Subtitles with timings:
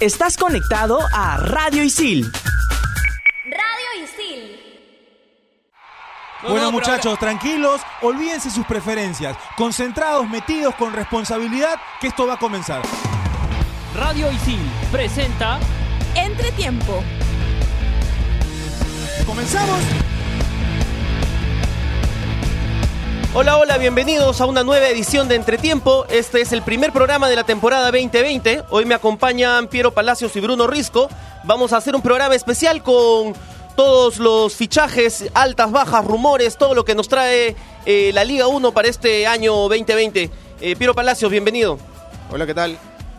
[0.00, 2.30] Estás conectado a Radio Isil.
[3.44, 4.60] Radio Isil.
[6.48, 12.80] Bueno muchachos, tranquilos, olvídense sus preferencias, concentrados, metidos con responsabilidad, que esto va a comenzar.
[13.96, 14.60] Radio Isil
[14.92, 15.58] presenta
[16.14, 17.02] Entretiempo.
[19.26, 19.80] ¿Comenzamos?
[23.40, 26.04] Hola, hola, bienvenidos a una nueva edición de Entretiempo.
[26.10, 28.64] Este es el primer programa de la temporada 2020.
[28.70, 31.08] Hoy me acompañan Piero Palacios y Bruno Risco.
[31.44, 33.34] Vamos a hacer un programa especial con
[33.76, 37.54] todos los fichajes, altas, bajas, rumores, todo lo que nos trae
[37.86, 40.30] eh, la Liga 1 para este año 2020.
[40.60, 41.78] Eh, Piero Palacios, bienvenido.
[42.32, 42.76] Hola, ¿qué tal?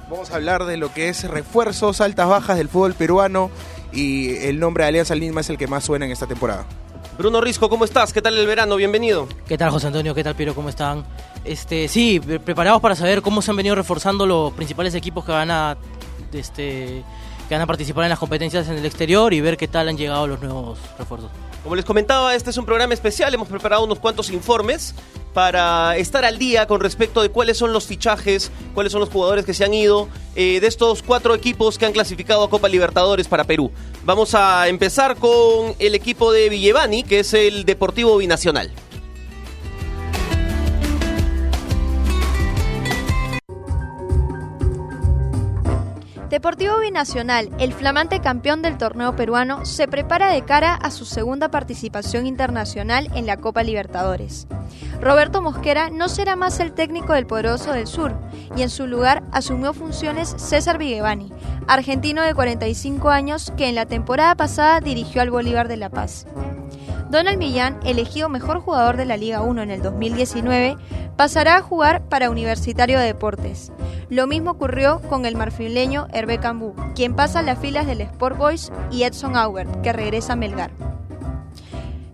[0.09, 3.51] Vamos a hablar de lo que es refuerzos, altas, bajas del fútbol peruano
[3.93, 6.65] y el nombre de Alianza Lima es el que más suena en esta temporada.
[7.19, 8.13] Bruno Risco, ¿cómo estás?
[8.13, 8.77] ¿Qué tal el verano?
[8.77, 9.27] Bienvenido.
[9.45, 10.15] ¿Qué tal José Antonio?
[10.15, 10.55] ¿Qué tal Piero?
[10.55, 11.03] ¿Cómo están?
[11.43, 15.33] Este, sí, pre- preparados para saber cómo se han venido reforzando los principales equipos que
[15.33, 15.75] van a
[16.31, 17.03] este
[17.49, 19.97] que van a participar en las competencias en el exterior y ver qué tal han
[19.97, 21.29] llegado los nuevos refuerzos.
[21.63, 23.33] Como les comentaba, este es un programa especial.
[23.33, 24.95] Hemos preparado unos cuantos informes
[25.33, 29.45] para estar al día con respecto de cuáles son los fichajes, cuáles son los jugadores
[29.45, 33.27] que se han ido eh, de estos cuatro equipos que han clasificado a Copa Libertadores
[33.27, 33.71] para Perú.
[34.03, 38.71] Vamos a empezar con el equipo de Villevani, que es el Deportivo Binacional.
[46.29, 51.49] Deportivo Binacional, el flamante campeón del torneo peruano, se prepara de cara a su segunda
[51.49, 54.45] participación internacional en la Copa Libertadores.
[55.01, 58.15] Roberto Mosquera no será más el técnico del Poderoso del Sur
[58.55, 61.33] y en su lugar asumió funciones César Vigevani,
[61.67, 66.27] argentino de 45 años que en la temporada pasada dirigió al Bolívar de La Paz.
[67.09, 70.77] Donald Millán, elegido mejor jugador de la Liga 1 en el 2019,
[71.15, 73.71] pasará a jugar para Universitario de Deportes.
[74.09, 78.37] Lo mismo ocurrió con el marfileño Hervé Cambú, quien pasa a las filas del Sport
[78.37, 80.71] Boys, y Edson Aubert, que regresa a Melgar.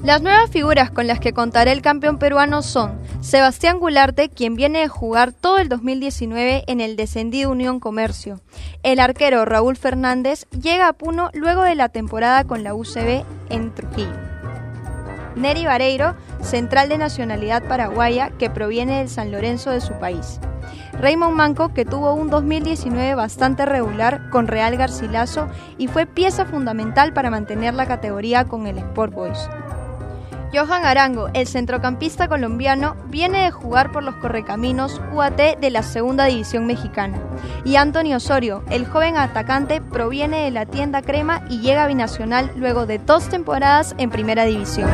[0.02, 4.80] Las nuevas figuras con las que contará el campeón peruano son Sebastián Gularte, quien viene
[4.80, 8.40] de jugar todo el 2019 en el descendido Unión Comercio.
[8.84, 13.74] El arquero Raúl Fernández llega a Puno luego de la temporada con la UCB en
[13.74, 14.25] Trujillo.
[15.36, 20.40] Neri Vareiro, central de nacionalidad paraguaya que proviene del San Lorenzo de su país.
[21.00, 25.48] Raymond Manco, que tuvo un 2019 bastante regular con Real Garcilaso
[25.78, 29.50] y fue pieza fundamental para mantener la categoría con el Sport Boys.
[30.54, 36.26] Johan Arango, el centrocampista colombiano, viene de jugar por los Correcaminos UAT de la Segunda
[36.26, 37.20] División Mexicana.
[37.66, 42.52] Y Anthony Osorio, el joven atacante, proviene de la tienda Crema y llega a Binacional
[42.56, 44.90] luego de dos temporadas en Primera División.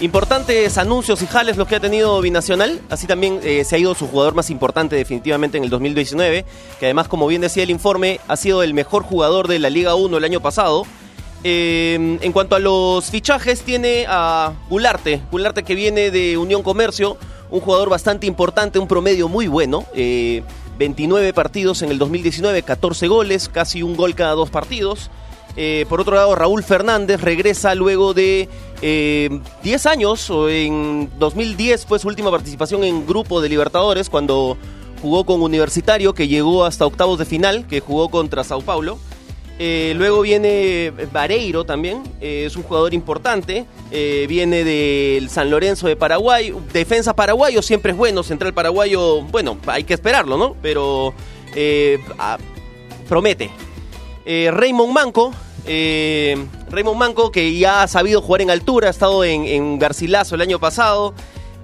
[0.00, 2.80] Importantes anuncios y jales los que ha tenido Binacional.
[2.88, 6.46] Así también eh, se ha ido su jugador más importante definitivamente en el 2019,
[6.78, 9.94] que además, como bien decía el informe, ha sido el mejor jugador de la Liga
[9.94, 10.86] 1 el año pasado.
[11.44, 17.18] Eh, en cuanto a los fichajes, tiene a Gularte, Gularte que viene de Unión Comercio,
[17.50, 19.84] un jugador bastante importante, un promedio muy bueno.
[19.94, 20.42] eh,
[20.78, 25.10] 29 partidos en el 2019, 14 goles, casi un gol cada dos partidos.
[25.56, 28.48] Eh, por otro lado, Raúl Fernández regresa luego de
[28.82, 34.56] eh, 10 años, o en 2010 fue su última participación en Grupo de Libertadores, cuando
[35.02, 38.98] jugó con Universitario, que llegó hasta octavos de final, que jugó contra Sao Paulo.
[39.62, 45.86] Eh, luego viene Vareiro también, eh, es un jugador importante, eh, viene del San Lorenzo
[45.86, 50.56] de Paraguay, defensa paraguayo siempre es bueno, central paraguayo, bueno, hay que esperarlo, ¿no?
[50.62, 51.12] Pero
[51.54, 51.98] eh,
[53.06, 53.50] promete.
[54.26, 55.32] Eh, Raymond Manco,
[55.66, 56.36] eh,
[56.70, 60.40] Raymond Manco que ya ha sabido jugar en altura, ha estado en, en Garcilaso el
[60.42, 61.14] año pasado.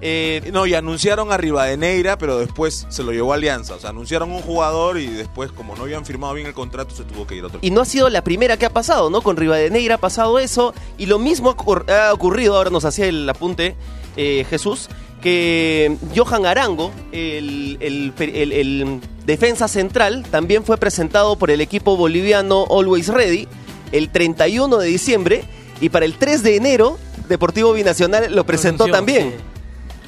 [0.01, 3.75] eh, No, y anunciaron a Rivadeneira, pero después se lo llevó Alianza.
[3.75, 7.03] O sea, anunciaron un jugador y después, como no habían firmado bien el contrato, se
[7.03, 7.59] tuvo que ir a otro.
[7.61, 9.21] Y no ha sido la primera que ha pasado, ¿no?
[9.21, 10.73] Con Rivadeneira ha pasado eso.
[10.97, 13.75] Y lo mismo ha, ocur- ha ocurrido, ahora nos hacía el apunte
[14.17, 14.89] eh, Jesús,
[15.27, 21.97] que Johan Arango, el, el- el- el defensa central, también fue presentado por el equipo
[21.97, 23.45] boliviano Always Ready
[23.91, 25.43] el 31 de diciembre.
[25.81, 26.97] Y para el 3 de enero,
[27.27, 29.31] Deportivo Binacional lo presentó también.
[29.31, 29.43] sí.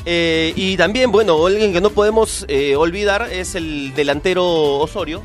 [0.06, 4.46] Eh, y también, bueno, alguien que no podemos eh, olvidar es el delantero
[4.80, 5.22] Osorio,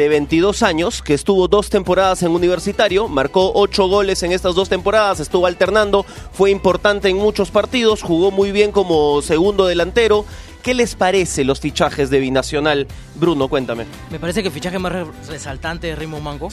[0.00, 4.70] de 22 años, que estuvo dos temporadas en universitario, marcó ocho goles en estas dos
[4.70, 10.24] temporadas, estuvo alternando, fue importante en muchos partidos, jugó muy bien como segundo delantero
[10.62, 12.86] ¿Qué les parece los fichajes de Binacional?
[13.14, 13.86] Bruno, cuéntame.
[14.10, 16.48] Me parece que el fichaje más re- resaltante es Raymond Manco.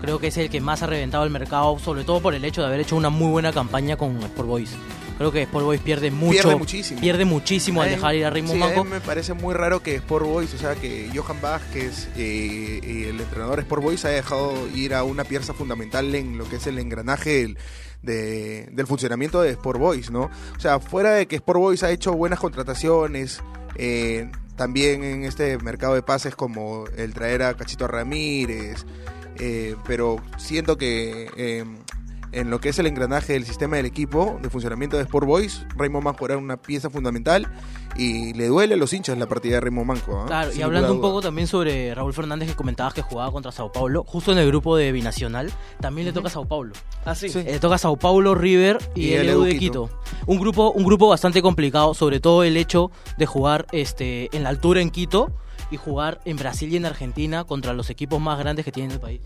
[0.00, 2.60] Creo que es el que más ha reventado el mercado, sobre todo por el hecho
[2.62, 4.70] de haber hecho una muy buena campaña con Sport Boys.
[5.18, 6.32] Creo que Sport Boys pierde mucho.
[6.42, 7.00] Pierde muchísimo.
[7.00, 8.80] pierde muchísimo al dejar ir a Raymond sí, Manco.
[8.80, 12.80] A mí me parece muy raro que Sport Boys, o sea, que Johan Vázquez, eh,
[12.82, 16.48] y el entrenador de Sport Boys, haya dejado ir a una pieza fundamental en lo
[16.48, 17.58] que es el engranaje del,
[18.00, 20.30] de- del funcionamiento de Sport Boys, ¿no?
[20.56, 23.42] O sea, fuera de que Sport Boys ha hecho buenas contrataciones,
[23.76, 28.86] eh, también en este mercado de pases como el traer a Cachito Ramírez,
[29.38, 31.64] eh, pero siento que eh,
[32.32, 35.66] en lo que es el engranaje del sistema del equipo de funcionamiento de Sport Boys,
[35.76, 37.48] Raymond Manco era una pieza fundamental
[37.96, 40.20] y le duele a los hinchas la partida de Raymond Manco.
[40.20, 40.26] ¿ah?
[40.26, 43.72] Claro, y hablando un poco también sobre Raúl Fernández que comentabas que jugaba contra Sao
[43.72, 45.50] Paulo, justo en el grupo de Binacional,
[45.80, 46.72] también le toca a Sao Paulo.
[47.04, 47.28] Ah, sí.
[47.28, 47.40] Sí.
[47.40, 49.58] Eh, Le toca a Sao Paulo, River y, Y el EU de.
[49.58, 49.90] Quito.
[50.26, 54.50] Un grupo, un grupo bastante complicado, sobre todo el hecho de jugar este, en la
[54.50, 55.32] altura en Quito
[55.70, 59.00] y jugar en Brasil y en Argentina contra los equipos más grandes que tiene el
[59.00, 59.20] país.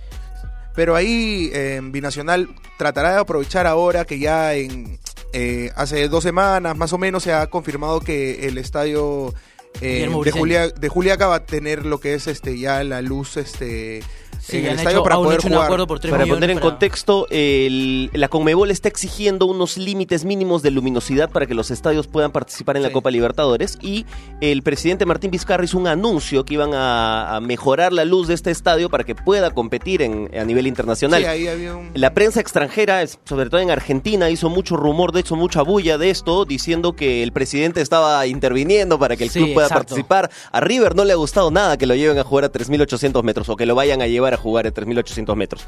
[0.75, 2.49] Pero ahí eh, Binacional
[2.79, 4.99] tratará de aprovechar ahora que ya en
[5.32, 9.35] eh, hace dos semanas más o menos se ha confirmado que el estadio
[9.81, 10.31] eh, de.
[10.31, 14.02] Julia, de Juliaca va a tener lo que es este ya la luz este
[14.46, 15.64] Sí, en el estadio hecho, para poder hecho un jugar.
[15.67, 20.25] acuerdo por 3 Para poner en para- contexto, el- la Conmebol está exigiendo unos límites
[20.25, 22.94] mínimos de luminosidad para que los estadios puedan participar en la.
[22.94, 24.06] Copa Libertadores y
[24.41, 28.35] el presidente Martín Vizcarra hizo un anuncio que iban a, a mejorar la luz de
[28.35, 31.20] este estadio para que pueda competir en, a nivel internacional.
[31.23, 31.91] Sí, ahí había un...
[31.94, 36.11] La prensa extranjera, sobre todo en Argentina, hizo mucho rumor, de hecho mucha bulla de
[36.11, 39.87] esto, diciendo que el presidente estaba interviniendo para que el Sí, club pueda exacto.
[39.87, 40.31] participar.
[40.52, 43.49] A River no le ha gustado nada que lo lleven a jugar a 3.800 metros
[43.49, 45.64] o que lo vayan a llevar a jugar a 3.800 metros.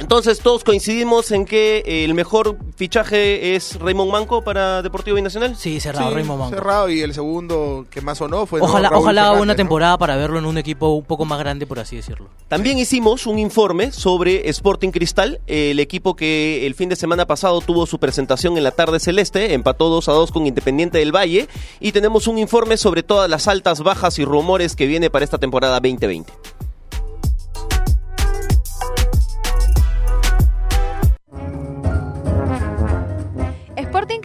[0.00, 5.56] Entonces todos coincidimos en que el mejor fichaje es Raymond Manco para Deportivo Binacional.
[5.56, 6.54] Sí, cerrado, Sí, Raymond Manco.
[6.54, 8.66] cerrado y el segundo que más sonó fue ¿no?
[8.66, 9.56] Ojalá, Raúl ojalá Fernández, una ¿no?
[9.56, 12.28] temporada para verlo en un equipo un poco más grande, por así decirlo.
[12.46, 17.60] También hicimos un informe sobre Sporting Cristal, el equipo que el fin de semana pasado
[17.60, 21.48] tuvo su presentación en la tarde celeste, empató 2 a 2 con Independiente del Valle,
[21.80, 25.38] y tenemos un informe sobre todas las altas, bajas y rumores que viene para esta
[25.38, 26.32] temporada 2020.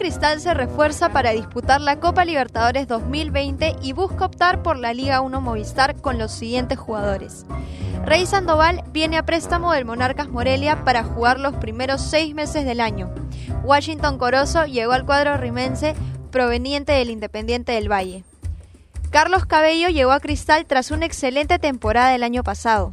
[0.04, 5.22] Cristal se refuerza para disputar la Copa Libertadores 2020 y busca optar por la Liga
[5.22, 7.46] 1 Movistar con los siguientes jugadores.
[8.04, 12.82] Rey Sandoval viene a préstamo del Monarcas Morelia para jugar los primeros seis meses del
[12.82, 13.14] año.
[13.62, 15.94] Washington Corozo llegó al cuadro rimense
[16.30, 18.24] proveniente del Independiente del Valle.
[19.08, 22.92] Carlos Cabello llegó a Cristal tras una excelente temporada el año pasado.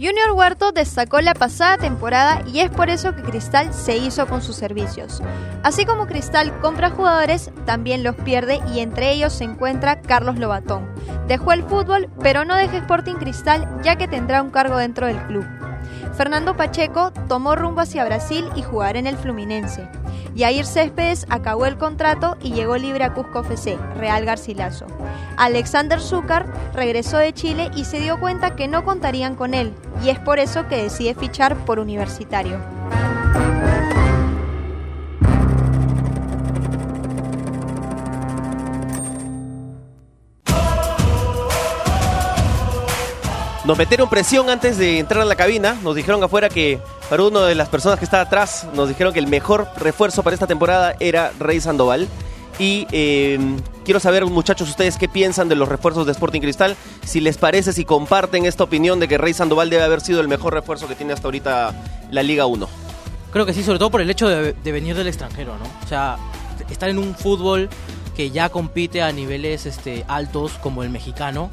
[0.00, 4.42] Junior Huerto destacó la pasada temporada y es por eso que Cristal se hizo con
[4.42, 5.20] sus servicios.
[5.64, 10.88] Así como Cristal compra jugadores, también los pierde y entre ellos se encuentra Carlos Lobatón.
[11.26, 15.20] Dejó el fútbol, pero no deja Sporting Cristal ya que tendrá un cargo dentro del
[15.26, 15.44] club.
[16.14, 19.88] Fernando Pacheco tomó rumbo hacia Brasil y jugará en el Fluminense.
[20.38, 24.86] Yair Céspedes acabó el contrato y llegó libre a Cusco FC, Real Garcilaso.
[25.36, 30.10] Alexander Zúcar regresó de Chile y se dio cuenta que no contarían con él, y
[30.10, 32.60] es por eso que decide fichar por Universitario.
[43.68, 47.44] Nos metieron presión antes de entrar a la cabina, nos dijeron afuera que para una
[47.44, 50.96] de las personas que está atrás, nos dijeron que el mejor refuerzo para esta temporada
[51.00, 52.08] era Rey Sandoval.
[52.58, 53.38] Y eh,
[53.84, 56.78] quiero saber, muchachos, ustedes qué piensan de los refuerzos de Sporting Cristal.
[57.04, 60.28] Si les parece, si comparten esta opinión de que Rey Sandoval debe haber sido el
[60.28, 61.74] mejor refuerzo que tiene hasta ahorita
[62.10, 62.66] la Liga 1.
[63.32, 65.66] Creo que sí, sobre todo por el hecho de, de venir del extranjero, ¿no?
[65.84, 66.16] O sea,
[66.70, 67.68] estar en un fútbol
[68.16, 71.50] que ya compite a niveles este, altos como el mexicano,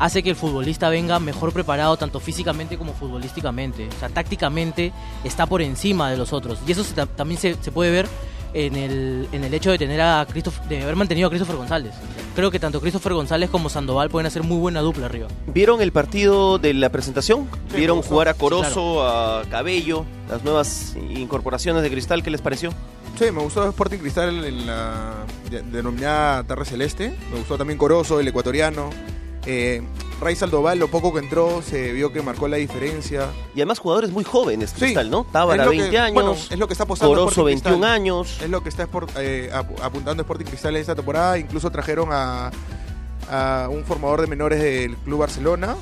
[0.00, 3.86] hace que el futbolista venga mejor preparado tanto físicamente como futbolísticamente.
[3.94, 4.92] O sea, tácticamente
[5.22, 6.58] está por encima de los otros.
[6.66, 8.08] Y eso se ta- también se, se puede ver
[8.52, 11.92] en el, en el hecho de tener a Christoph- de haber mantenido a Christopher González.
[12.34, 15.28] Creo que tanto Christopher González como Sandoval pueden hacer muy buena dupla arriba.
[15.46, 17.48] ¿Vieron el partido de la presentación?
[17.76, 22.22] ¿Vieron jugar a Sí, Corozo, a Cabello, las nuevas incorporaciones de Cristal?
[22.24, 22.70] ¿Qué les pareció?
[23.18, 27.14] Sí, me gustó Sporting Cristal en la de- denominada Tarde Celeste.
[27.30, 28.90] Me gustó también Corozo, el ecuatoriano.
[29.46, 29.82] Eh,
[30.20, 33.28] Ray Saldoval, lo poco que entró, se vio que marcó la diferencia.
[33.54, 35.24] Y además jugadores muy jóvenes, Sí, Cristal, ¿no?
[35.32, 36.14] Tábara, es lo que- 20 años.
[36.14, 37.90] bueno, es lo que está apostando Corozo, Sporting 21 Cristal.
[37.94, 38.38] años.
[38.42, 41.38] Es lo que está esport- eh, ap- apuntando Sporting Cristal en esta temporada.
[41.38, 42.50] Incluso trajeron a,
[43.30, 45.74] a un formador de menores del Club Barcelona,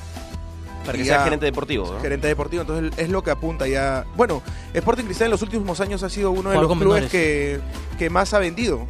[0.87, 2.01] Para que sea gerente deportivo, ¿no?
[2.01, 2.63] gerente deportivo.
[2.63, 4.05] Entonces es lo que apunta ya.
[4.17, 4.41] Bueno,
[4.73, 7.59] Sporting Cristal en los últimos años ha sido uno de los clubes que,
[7.99, 8.87] que más ha vendido.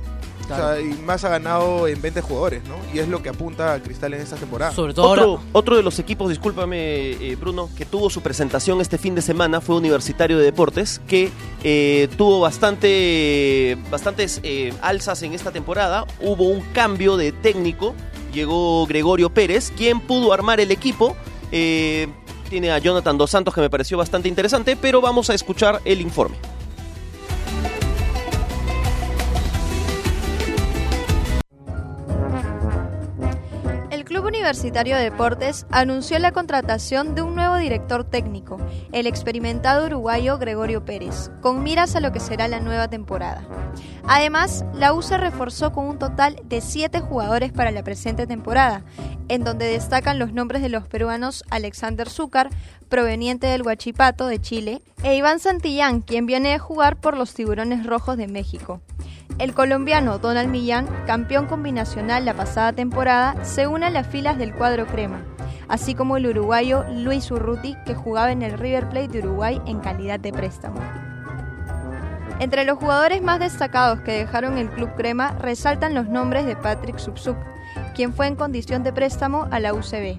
[0.51, 2.77] O sea, y más ha ganado en 20 jugadores, ¿no?
[2.95, 4.73] Y es lo que apunta a Cristal en esta temporada.
[4.73, 5.43] Sobre todo Otro, ahora.
[5.53, 9.61] otro de los equipos, discúlpame eh, Bruno, que tuvo su presentación este fin de semana
[9.61, 11.31] fue Universitario de Deportes, que
[11.63, 16.07] eh, tuvo bastante, bastantes eh, alzas en esta temporada.
[16.21, 17.95] Hubo un cambio de técnico,
[18.33, 21.17] llegó Gregorio Pérez, quien pudo armar el equipo.
[21.53, 22.09] Eh,
[22.49, 26.01] tiene a Jonathan Dos Santos que me pareció bastante interesante, pero vamos a escuchar el
[26.01, 26.37] informe.
[34.49, 38.57] Universitario de Deportes anunció la contratación de un nuevo director técnico,
[38.93, 43.47] el experimentado uruguayo Gregorio Pérez, con miras a lo que será la nueva temporada.
[44.05, 48.85] Además, la U se reforzó con un total de siete jugadores para la presente temporada,
[49.29, 52.49] en donde destacan los nombres de los peruanos Alexander Zúcar,
[52.89, 57.85] proveniente del Huachipato de Chile, e Iván Santillán, quien viene de jugar por los Tiburones
[57.85, 58.81] Rojos de México.
[59.39, 64.53] El colombiano Donald Millán, campeón combinacional la pasada temporada, se une a las filas del
[64.53, 65.23] cuadro crema,
[65.69, 69.79] así como el uruguayo Luis Urruti, que jugaba en el River Plate de Uruguay en
[69.79, 70.81] calidad de préstamo.
[72.41, 76.99] Entre los jugadores más destacados que dejaron el club crema resaltan los nombres de Patrick
[76.99, 77.37] Subsuk,
[77.95, 80.19] quien fue en condición de préstamo a la UCB.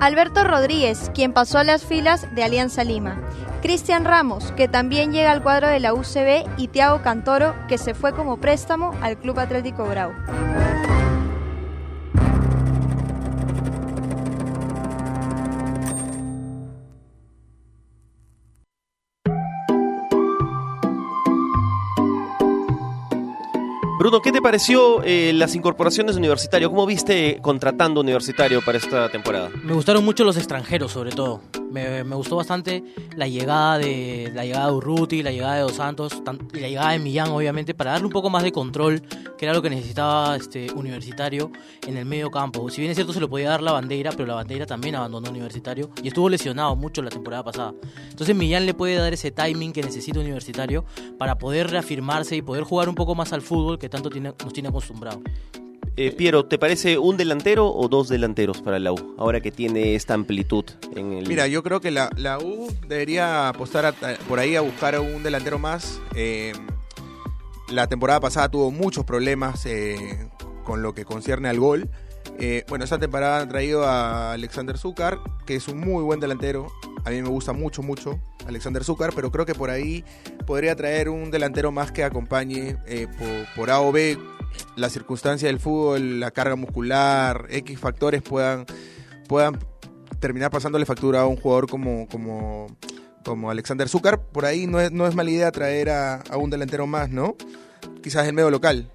[0.00, 3.18] Alberto Rodríguez, quien pasó a las filas de Alianza Lima.
[3.62, 6.46] Cristian Ramos, que también llega al cuadro de la UCB.
[6.56, 10.12] Y Thiago Cantoro, que se fue como préstamo al Club Atlético Grau.
[23.98, 26.70] Bruno, ¿qué te pareció eh, las incorporaciones de Universitario?
[26.70, 29.50] ¿Cómo viste contratando Universitario para esta temporada?
[29.64, 31.40] Me gustaron mucho los extranjeros, sobre todo.
[31.70, 32.82] Me, me gustó bastante
[33.16, 36.68] la llegada de la llegada de Urruti, la llegada de Dos Santos tan- y la
[36.68, 39.02] llegada de Millán, obviamente, para darle un poco más de control,
[39.36, 41.50] que era lo que necesitaba este Universitario
[41.86, 42.68] en el medio campo.
[42.70, 45.28] Si bien es cierto se lo podía dar la bandera, pero la bandera también abandonó
[45.30, 47.74] Universitario y estuvo lesionado mucho la temporada pasada.
[48.10, 50.84] Entonces Millán le puede dar ese timing que necesita Universitario
[51.18, 54.52] para poder reafirmarse y poder jugar un poco más al fútbol que tanto tiene, nos
[54.52, 55.20] tiene acostumbrado.
[56.00, 59.16] Eh, Piero, ¿te parece un delantero o dos delanteros para la U?
[59.18, 60.64] Ahora que tiene esta amplitud
[60.94, 61.26] en el...
[61.26, 62.08] Mira, yo creo que la,
[62.40, 63.92] U debería apostar
[64.28, 66.00] por ahí a buscar un delantero más.
[66.14, 66.52] Eh,
[67.68, 70.30] la temporada pasada tuvo muchos problemas eh,
[70.62, 71.90] con lo que concierne al gol.
[72.68, 76.68] Bueno, esta temporada han traído a Alexander Zúcar, que es un muy buen delantero.
[77.04, 80.04] A mí me gusta mucho, mucho Alexander Zúcar, pero creo que por ahí
[80.46, 82.76] podría traer un delantero más que acompañe
[83.18, 84.16] por, por A o B
[84.76, 88.66] la circunstancia del fútbol, la carga muscular, X factores puedan,
[89.28, 89.58] puedan
[90.20, 92.66] terminar pasándole factura a un jugador como, como,
[93.24, 94.20] como Alexander Zúcar.
[94.22, 97.36] Por ahí no es, no es mala idea traer a, a un delantero más, ¿no?
[98.02, 98.90] Quizás el medio local,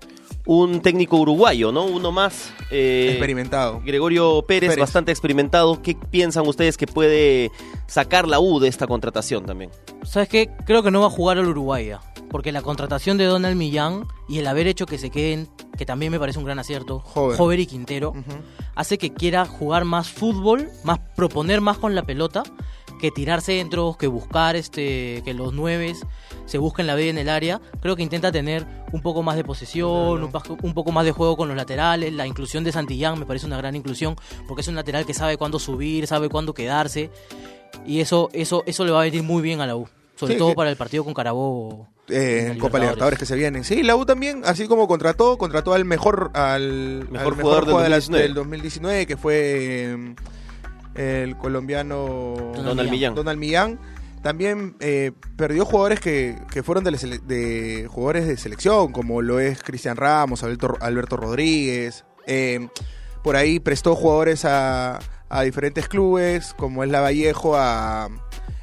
[0.46, 1.86] Un técnico uruguayo, ¿no?
[1.86, 2.52] Uno más.
[2.72, 3.82] eh, experimentado.
[3.86, 4.82] Gregorio Pérez, Pérez.
[4.82, 5.82] bastante experimentado.
[5.82, 7.50] ¿Qué piensan ustedes que puede
[7.88, 9.70] sacar la U de esta contratación también?
[10.04, 10.50] ¿Sabes qué?
[10.66, 12.02] Creo que no va a jugar al Uruguay ya,
[12.34, 15.48] Porque la contratación de Donald Millán y el haber hecho que se queden,
[15.78, 17.60] que también me parece un gran acierto, Joven.
[17.60, 18.14] y Quintero,
[18.74, 22.42] hace que quiera jugar más fútbol, más proponer más con la pelota,
[23.00, 26.08] que tirar centros, que buscar este, que los nueves
[26.48, 27.62] se busquen la vida en el área.
[27.82, 31.48] Creo que intenta tener un poco más de posesión, un, poco más de juego con
[31.50, 32.12] los laterales.
[32.14, 34.16] La inclusión de Santillán me parece una gran inclusión,
[34.48, 37.12] porque es un lateral que sabe cuándo subir, sabe cuándo quedarse.
[37.86, 39.88] Y eso, eso, eso le va a venir muy bien a la U.
[40.16, 41.93] Sobre Sí, todo que- para el partido con Carabobo.
[42.10, 43.64] Eh, en Copa Libertadores que se vienen.
[43.64, 47.72] Sí, la U también, así como contrató, contrató al mejor, al Mejor al jugador la-
[47.74, 48.24] 2019.
[48.24, 49.96] del 2019, que fue
[50.96, 53.16] eh, el colombiano Donald Donald Millán.
[53.16, 53.80] Donald Millán.
[54.22, 59.22] También eh, perdió jugadores que, que fueron de, la sele- de jugadores de selección, como
[59.22, 62.06] lo es Cristian Ramos, Alberto, Alberto Rodríguez.
[62.26, 62.68] Eh,
[63.22, 68.10] por ahí prestó jugadores a, a diferentes clubes, como es la Vallejo, a,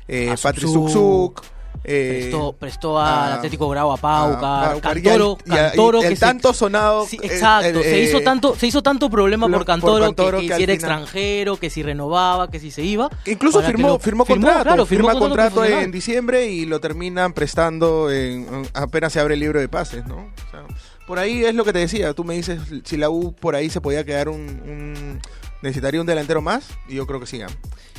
[0.09, 0.67] eh, A Patrick.
[0.69, 1.43] Suksuk,
[1.85, 6.17] eh, Prestó, prestó al Atlético Grau a Paucar, a- a- Cantoro, y Cantoro el que
[6.17, 9.49] se- tanto sonado Sí, eh, exacto, eh, se hizo eh, tanto, se hizo tanto problema
[9.49, 12.71] lo- por Cantoro, por Cantoro que, si era final- extranjero, que si renovaba, que si
[12.71, 13.09] se iba.
[13.25, 16.81] que incluso que firmó, lo- firmó contrato, claro, firmó firma contrato en diciembre y lo
[16.81, 20.17] terminan prestando en, apenas se abre el libro de pases, ¿no?
[20.17, 20.65] O sea,
[21.07, 23.69] por ahí es lo que te decía, tú me dices si la U por ahí
[23.71, 25.21] se podía quedar un, un-
[25.63, 27.45] necesitaría un delantero más y yo creo que.
[27.45, 27.49] ¿ah?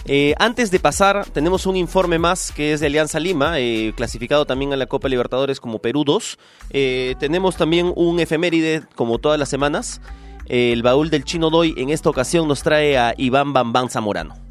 [0.05, 4.45] Eh, antes de pasar, tenemos un informe más que es de Alianza Lima, eh, clasificado
[4.45, 6.39] también a la Copa Libertadores como Perú 2.
[6.71, 10.01] Eh, tenemos también un efeméride, como todas las semanas.
[10.47, 14.50] El baúl del Chino Doy en esta ocasión nos trae a Iván Bambán Zamorano.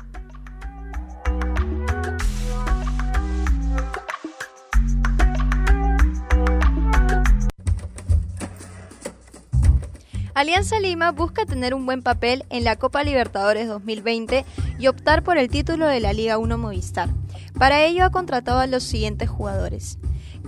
[10.40, 14.47] Alianza Lima busca tener un buen papel en la Copa Libertadores 2020
[14.78, 17.11] y optar por el título de la Liga 1 Movistar.
[17.59, 19.99] Para ello ha contratado a los siguientes jugadores.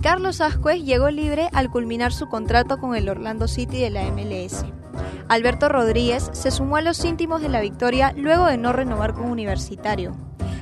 [0.01, 4.65] Carlos Ascuez llegó libre al culminar su contrato con el Orlando City de la MLS.
[5.29, 9.29] Alberto Rodríguez se sumó a los íntimos de la victoria luego de no renovar con
[9.29, 10.17] Universitario.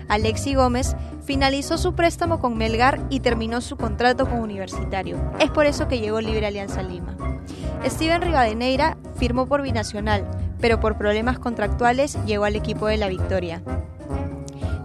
[0.10, 5.16] Alexi Gómez finalizó su préstamo con Melgar y terminó su contrato con Universitario.
[5.40, 7.16] Es por eso que llegó libre Alianza Lima.
[7.86, 10.26] Steven Rivadeneira firmó por Binacional,
[10.60, 13.62] pero por problemas contractuales llegó al equipo de la Victoria.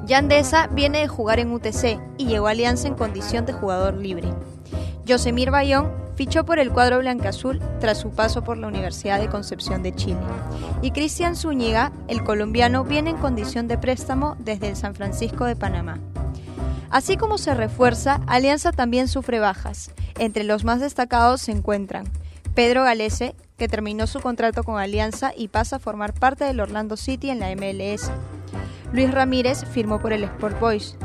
[0.07, 4.29] Yandesa viene de jugar en UTC y llegó a Alianza en condición de jugador libre.
[5.05, 9.83] Yosemir Bayón fichó por el cuadro blanca-azul tras su paso por la Universidad de Concepción
[9.83, 10.21] de Chile.
[10.81, 15.57] Y Cristian Zúñiga, el colombiano, viene en condición de préstamo desde el San Francisco de
[15.57, 15.99] Panamá.
[16.89, 19.91] Así como se refuerza, Alianza también sufre bajas.
[20.19, 22.07] Entre los más destacados se encuentran
[22.57, 26.97] Pedro Galese, que terminó su contrato con Alianza y pasa a formar parte del Orlando
[26.97, 28.11] City en la MLS.
[28.95, 30.97] Luis Ramírez firmó por el Sport Boys.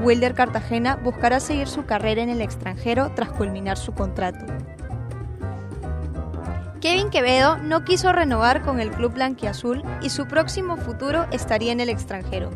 [0.00, 4.44] Wilder Cartagena buscará seguir su carrera en el extranjero tras culminar su contrato.
[6.82, 11.80] Kevin Quevedo no quiso renovar con el club blanquiazul y su próximo futuro estaría en
[11.80, 12.50] el extranjero.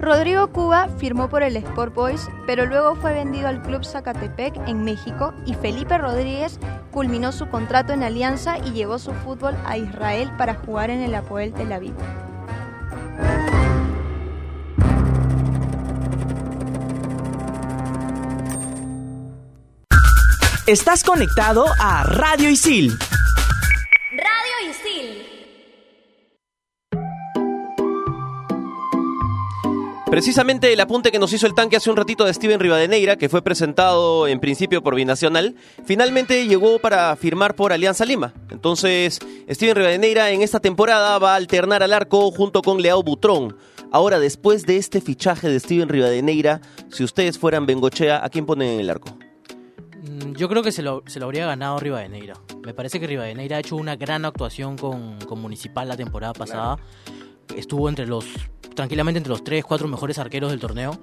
[0.00, 4.82] Rodrigo Cuba firmó por el Sport Boys, pero luego fue vendido al club Zacatepec en
[4.82, 6.58] México y Felipe Rodríguez
[6.90, 11.14] culminó su contrato en Alianza y llevó su fútbol a Israel para jugar en el
[11.14, 11.92] Apoel Tel Aviv.
[20.66, 22.96] Estás conectado a Radio Isil.
[30.10, 33.28] Precisamente el apunte que nos hizo el tanque hace un ratito de Steven Rivadeneira, que
[33.28, 38.34] fue presentado en principio por Binacional, finalmente llegó para firmar por Alianza Lima.
[38.50, 43.56] Entonces, Steven Rivadeneira en esta temporada va a alternar al arco junto con Leao Butrón.
[43.92, 48.68] Ahora, después de este fichaje de Steven Rivadeneira, si ustedes fueran Bengochea, ¿a quién ponen
[48.68, 49.16] en el arco?
[50.02, 52.34] Mm, Yo creo que se lo, se lo habría ganado Rivadeneira.
[52.64, 56.78] Me parece que Rivadeneira ha hecho una gran actuación con, con Municipal la temporada pasada.
[57.56, 58.26] Estuvo entre los
[58.74, 60.98] tranquilamente entre los 3, 4 mejores arqueros del torneo.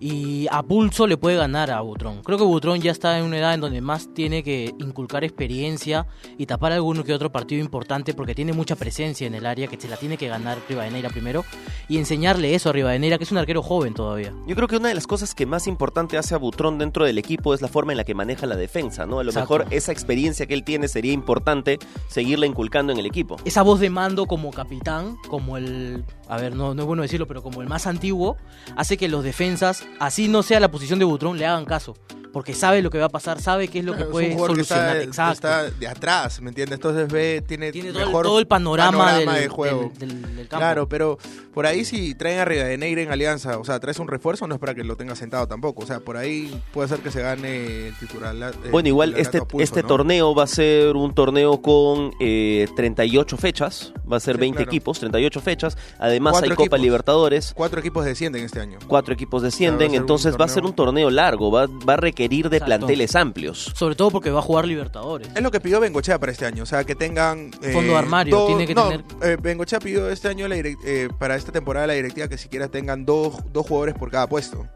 [0.00, 2.22] Y a pulso le puede ganar a Butrón.
[2.22, 6.06] Creo que Butrón ya está en una edad en donde más tiene que inculcar experiencia
[6.38, 9.80] y tapar alguno que otro partido importante porque tiene mucha presencia en el área que
[9.80, 11.44] se la tiene que ganar Rivadeneira primero
[11.88, 14.32] y enseñarle eso a Rivadeneira que es un arquero joven todavía.
[14.46, 17.18] Yo creo que una de las cosas que más importante hace a Butrón dentro del
[17.18, 19.20] equipo es la forma en la que maneja la defensa, ¿no?
[19.20, 19.58] A lo Exacto.
[19.58, 21.78] mejor esa experiencia que él tiene sería importante
[22.08, 23.36] seguirla inculcando en el equipo.
[23.44, 27.26] esa voz de mando como capitán, como el, a ver, no, no es bueno decirlo,
[27.26, 28.36] pero como el más antiguo,
[28.76, 31.96] hace que los defensas, así no sea la posición de Butrón, le hagan caso.
[32.36, 34.34] Porque sabe lo que va a pasar, sabe qué es lo que Es un puede
[34.34, 34.96] jugador que solucionar.
[34.98, 35.32] está, Exacto.
[35.32, 36.74] está de atrás, ¿me entiendes?
[36.76, 39.90] Entonces ve, tiene, Tiene todo, el- mejor todo el panorama, del, de juego.
[39.98, 40.60] del- del- del campo.
[40.60, 41.16] Claro, pero
[41.54, 44.60] por ahí si traen a Rivadeneira en alianza, o sea, traes un refuerzo, no es
[44.60, 45.82] para que lo tenga sentado tampoco.
[45.82, 48.34] O sea, por ahí puede ser que se gane el titular.
[48.36, 49.88] el Bueno, igual este, este ¿no?
[49.88, 54.56] torneo va a ser un torneo con eh, 38 fechas, va a ser Sí, 20
[54.58, 54.70] claro.
[54.70, 55.78] equipos, 38 fechas.
[55.98, 56.76] Además Cuatro hay Copa.
[56.76, 58.78] Libertadores, Cuatro equipos descienden este año.
[58.86, 61.94] cuatro equipos O sea, va descienden, entonces va a ser un torneo largo, va, va
[61.94, 62.64] a requerir de Exacto.
[62.66, 63.72] planteles amplios.
[63.74, 65.28] Sobre todo porque va a jugar Libertadores.
[65.34, 67.50] Es lo que pidió Bengochea para este año, o sea, que tengan...
[67.62, 70.56] eh, Fondo de armario, dos- tiene que no, tener- eh, Bengochea pidió este año, la
[70.56, 74.66] eh, para esta temporada, la directiva que siquiera tengan dos, dos jugadores por cada puesto.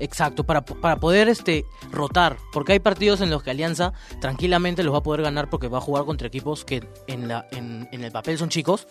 [0.00, 4.94] Exacto, para, para poder este rotar, porque hay partidos en los que Alianza tranquilamente los
[4.94, 8.04] va a poder ganar porque va a jugar contra equipos que en, la, en, en
[8.04, 8.86] el papel son chicos,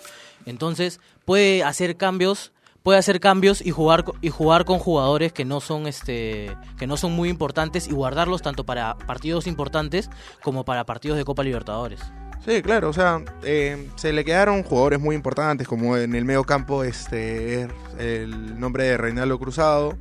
[0.46, 2.52] entonces puede hacer cambios,
[2.88, 6.96] puede hacer cambios y jugar y jugar con jugadores que no son este que no
[6.96, 10.10] son muy importantes y guardarlos tanto para partidos importantes
[10.42, 12.00] como para partidos de Copa Libertadores.
[12.46, 16.46] Sí, claro, o sea, eh, se le quedaron jugadores muy importantes, como en el medio
[16.46, 17.70] campo este, es
[18.00, 19.98] el nombre de Reinaldo Cruzado.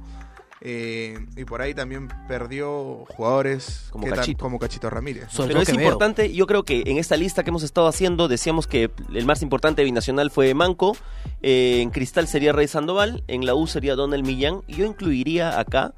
[0.69, 4.43] Eh, y por ahí también perdió jugadores Como que Cachito.
[4.43, 5.27] como Cachito Ramírez.
[5.31, 8.67] Sobre Pero es importante, yo creo que en esta lista que hemos estado haciendo, decíamos
[8.67, 10.97] que el más importante binacional fue Manco,
[11.41, 15.61] eh, en Cristal sería Rey Sandoval, en la U sería Donald Millán, y yo incluiría
[15.61, 15.95] acá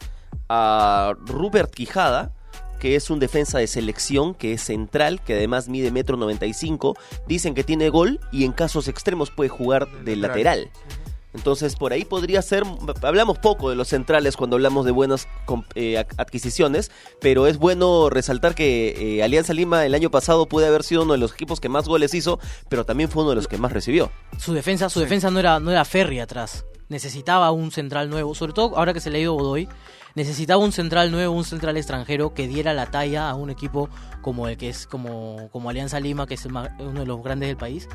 [0.50, 2.34] a Rupert Quijada,
[2.78, 6.94] que es un defensa de selección, que es central, que además mide metro 95,
[7.26, 10.64] dicen que tiene gol y en casos extremos puede jugar de lateral.
[10.64, 11.07] lateral.
[11.38, 12.64] Entonces por ahí podría ser,
[13.02, 15.28] hablamos poco de los centrales cuando hablamos de buenas
[15.76, 20.82] eh, adquisiciones, pero es bueno resaltar que eh, Alianza Lima el año pasado puede haber
[20.82, 23.46] sido uno de los equipos que más goles hizo, pero también fue uno de los
[23.46, 24.10] que más recibió.
[24.36, 26.64] Su defensa, su defensa no era no era Ferry atrás.
[26.88, 29.68] necesitaba un central nuevo, sobre todo ahora que se le ha ido Godoy,
[30.16, 33.88] necesitaba un central nuevo, un central extranjero que diera la talla a un equipo
[34.22, 37.48] como el que es como, como Alianza Lima, que es el uno de los grandes
[37.48, 37.88] del país.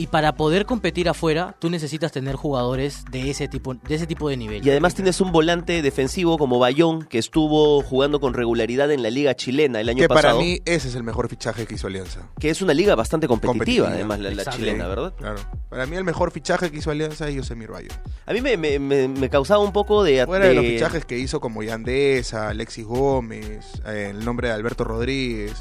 [0.00, 4.30] Y para poder competir afuera, tú necesitas tener jugadores de ese tipo de, ese tipo
[4.30, 4.66] de nivel.
[4.66, 9.10] Y además tienes un volante defensivo como Bayón, que estuvo jugando con regularidad en la
[9.10, 10.40] liga chilena el año Que para pasado.
[10.40, 12.20] mí ese es el mejor fichaje que hizo Alianza.
[12.38, 13.88] Que es una liga bastante competitiva, Competitiva.
[14.14, 15.12] además, la, chilena, ¿verdad?
[15.18, 15.38] Claro.
[15.68, 17.90] Para mí el mejor fichaje que hizo Alianza es Yosemir Bayo.
[18.24, 20.24] A mí me, me- me- me causaba un poco de...
[20.24, 24.54] Fuera de los de- fichajes que hizo como Yandesa, Alexis Gómez, eh, el nombre de
[24.54, 25.52] Alberto Rodríguez,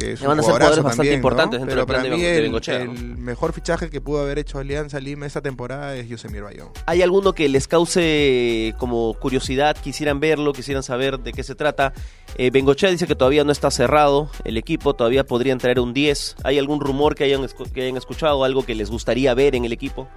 [0.00, 1.16] que es van un a ser jugadores bastante también, ¿no?
[1.16, 2.92] importantes dentro Pero del plan para de mí de el, Bengochea, ¿no?
[2.92, 6.68] el mejor fichaje que pudo haber hecho Alianza Lima esta temporada es Yosemir Bayón.
[6.86, 11.92] ¿Hay alguno que les cause como curiosidad, quisieran verlo, quisieran saber de qué se trata?
[12.36, 16.36] Eh, Bengochea dice que todavía no está cerrado el equipo, todavía podrían traer un 10.
[16.44, 19.72] ¿Hay algún rumor que hayan, que hayan escuchado, algo que les gustaría ver en el
[19.72, 20.08] equipo?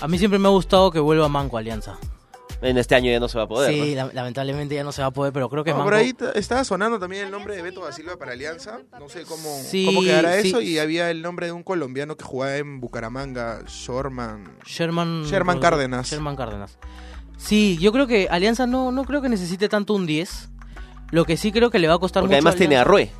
[0.00, 1.98] A mí siempre me ha gustado que vuelva Manco Alianza.
[2.62, 3.72] En este año ya no se va a poder.
[3.74, 4.06] sí, ¿no?
[4.06, 5.90] la- lamentablemente ya no se va a poder, pero creo que No, Manco...
[5.90, 8.78] por ahí estaba sonando también el nombre de Beto da Silva para Alianza.
[9.00, 10.48] No sé cómo, Sí, cómo quedará sí.
[10.48, 10.60] eso.
[10.62, 14.58] Y había el nombre de un colombiano que jugaba en Bucaramanga, Shorman.
[14.64, 16.08] Sherman, Sherman Cárdenas.
[16.08, 16.78] Sherman Cárdenas.
[17.36, 20.50] Sí, yo creo que Alianza no, no creo que necesite tanto un 10.
[21.10, 23.10] Lo que sí creo que le va a costar Porque mucho además tiene a Rue.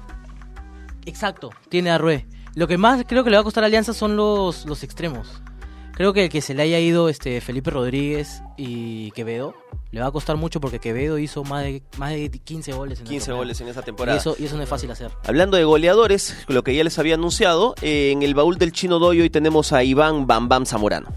[1.05, 2.27] Exacto, tiene a Rue.
[2.55, 5.43] Lo que más creo que le va a costar a Alianza son los, los extremos.
[5.95, 9.55] Creo que el que se le haya ido este Felipe Rodríguez y Quevedo
[9.91, 13.07] le va a costar mucho porque Quevedo hizo más de, más de 15 goles en
[13.07, 13.37] el 15 torneo.
[13.43, 14.19] goles en esa Y temporada.
[14.19, 15.11] eso, y eso no es fácil hacer.
[15.25, 18.99] Hablando de goleadores, lo que ya les había anunciado, eh, en el baúl del Chino
[18.99, 21.09] Doy hoy tenemos a Iván Bam Bam Zamorano.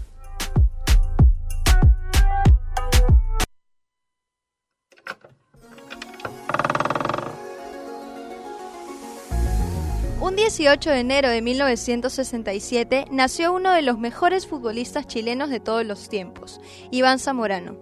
[10.46, 16.08] 18 de enero de 1967 nació uno de los mejores futbolistas chilenos de todos los
[16.08, 16.60] tiempos,
[16.92, 17.74] Iván Zamorano.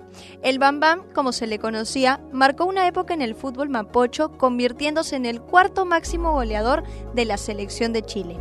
[0.42, 5.14] El Bam Bam, como se le conocía, marcó una época en el fútbol mapocho, convirtiéndose
[5.16, 8.38] en el cuarto máximo goleador de la selección de Chile.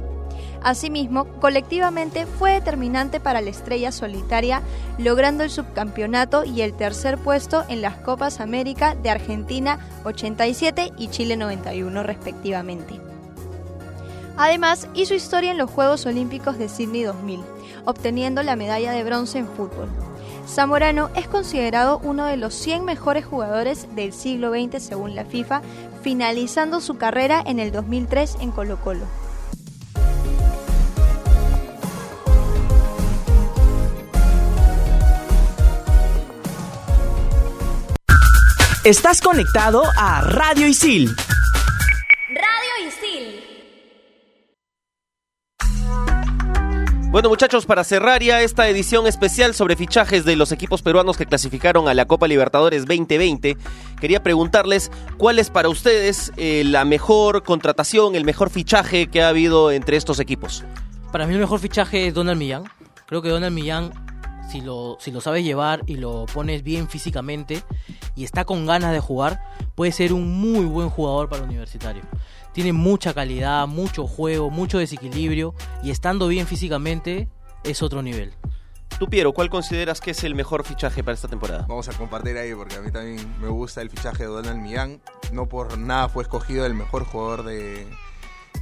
[0.62, 4.62] Asimismo, colectivamente fue determinante para la estrella solitaria,
[5.00, 11.10] logrando el subcampeonato y el tercer puesto en las Copas América de Argentina 87 y
[11.10, 13.13] Chile 91 respectivamente.
[14.38, 17.42] Además, hizo historia en los Juegos Olímpicos de Sydney 2000,
[17.86, 19.90] obteniendo la medalla de bronce en fútbol.
[20.48, 25.62] Zamorano es considerado uno de los 100 mejores jugadores del siglo XX según la FIFA,
[26.02, 29.06] finalizando su carrera en el 2003 en Colo Colo.
[38.84, 41.16] Estás conectado a Radio Isil.
[47.14, 51.28] Bueno muchachos, para cerrar ya esta edición especial sobre fichajes de los equipos peruanos que
[51.28, 53.56] clasificaron a la Copa Libertadores 2020,
[54.02, 59.28] quería preguntarles cuál es para ustedes eh, la mejor contratación, el mejor fichaje que ha
[59.28, 60.64] habido entre estos equipos.
[61.12, 62.64] Para mí el mejor fichaje es Donald Millán.
[63.06, 63.94] Creo que Donald Millán,
[64.50, 67.62] si lo, si lo sabes llevar y lo pones bien físicamente
[68.16, 69.44] y está con ganas de jugar,
[69.76, 72.04] puede ser un muy buen jugador para Universitario.
[72.54, 77.28] Tiene mucha calidad, mucho juego, mucho desequilibrio y estando bien físicamente
[77.64, 78.34] es otro nivel.
[79.00, 81.66] Tú Piero, ¿cuál consideras que es el mejor fichaje para esta temporada?
[81.68, 85.02] Vamos a compartir ahí porque a mí también me gusta el fichaje de Donald Millán.
[85.32, 87.88] No por nada fue escogido el mejor jugador de,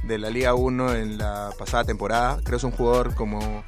[0.04, 2.36] de la Liga 1 en la pasada temporada.
[2.36, 3.62] Creo que es un jugador como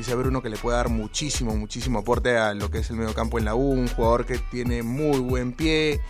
[0.00, 3.38] dice Bruno que le puede dar muchísimo, muchísimo aporte a lo que es el mediocampo
[3.38, 3.72] en la U.
[3.72, 6.00] Un jugador que tiene muy buen pie,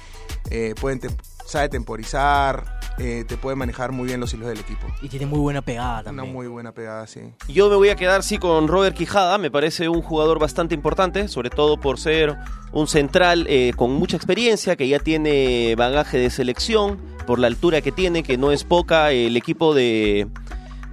[0.48, 1.00] eh, puede
[1.44, 4.86] sabe temporizar, eh, te puede manejar muy bien los hilos del equipo.
[5.02, 6.32] Y tiene muy buena pegada Una también.
[6.32, 7.20] muy buena pegada, sí.
[7.48, 11.26] Yo me voy a quedar sí con Robert Quijada, me parece un jugador bastante importante,
[11.26, 12.36] sobre todo por ser
[12.70, 17.80] un central eh, con mucha experiencia, que ya tiene bagaje de selección, por la altura
[17.80, 20.28] que tiene, que no es poca, el equipo de...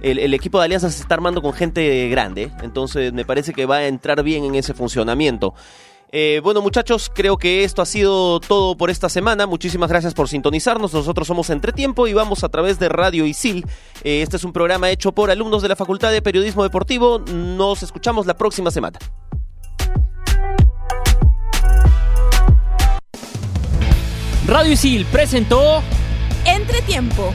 [0.00, 3.66] El, el equipo de Alianza se está armando con gente grande, entonces me parece que
[3.66, 5.54] va a entrar bien en ese funcionamiento.
[6.10, 9.46] Eh, bueno muchachos, creo que esto ha sido todo por esta semana.
[9.46, 10.92] Muchísimas gracias por sintonizarnos.
[10.94, 13.66] Nosotros somos Entretiempo y vamos a través de Radio Isil.
[14.04, 17.18] Eh, este es un programa hecho por alumnos de la Facultad de Periodismo Deportivo.
[17.18, 18.98] Nos escuchamos la próxima semana.
[24.46, 25.82] Radio Isil presentó
[26.46, 27.34] Entretiempo.